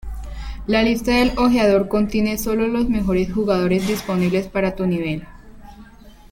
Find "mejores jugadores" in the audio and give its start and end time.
2.89-3.87